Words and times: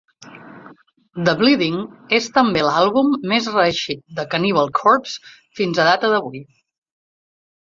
"The 1.27 1.35
Bleeding" 1.41 1.75
és 2.19 2.29
també 2.37 2.63
l'àlbum 2.67 3.11
més 3.33 3.51
reeixit 3.57 4.01
de 4.21 4.25
Cannibal 4.33 4.73
Corpse 4.81 5.31
fins 5.61 5.83
a 5.85 5.87
data 5.91 6.11
d'avui. 6.15 6.43